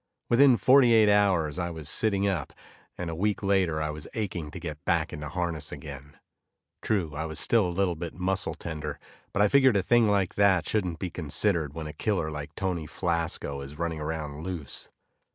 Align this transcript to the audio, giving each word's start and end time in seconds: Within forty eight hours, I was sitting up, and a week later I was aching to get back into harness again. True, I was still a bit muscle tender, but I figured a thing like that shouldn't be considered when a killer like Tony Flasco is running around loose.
Within 0.29 0.57
forty 0.57 0.93
eight 0.93 1.09
hours, 1.09 1.59
I 1.59 1.69
was 1.69 1.87
sitting 1.87 2.27
up, 2.27 2.53
and 2.97 3.11
a 3.11 3.15
week 3.15 3.43
later 3.43 3.79
I 3.79 3.91
was 3.91 4.07
aching 4.15 4.49
to 4.49 4.59
get 4.59 4.83
back 4.83 5.13
into 5.13 5.29
harness 5.29 5.71
again. 5.71 6.17
True, 6.81 7.13
I 7.13 7.25
was 7.25 7.39
still 7.39 7.79
a 7.79 7.95
bit 7.95 8.15
muscle 8.15 8.55
tender, 8.55 8.99
but 9.31 9.43
I 9.43 9.47
figured 9.47 9.77
a 9.77 9.83
thing 9.83 10.07
like 10.09 10.33
that 10.33 10.67
shouldn't 10.67 10.97
be 10.97 11.11
considered 11.11 11.75
when 11.75 11.85
a 11.85 11.93
killer 11.93 12.31
like 12.31 12.55
Tony 12.55 12.87
Flasco 12.87 13.61
is 13.63 13.77
running 13.77 13.99
around 13.99 14.41
loose. 14.43 14.89